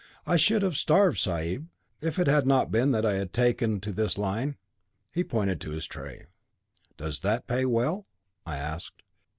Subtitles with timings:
[0.25, 1.67] I should have starved, sahib,
[2.01, 4.57] if it had not been that I had taken to this line';
[5.11, 6.25] he pointed to his tray.
[6.97, 8.07] 'Does that pay well?'
[8.43, 9.03] I asked.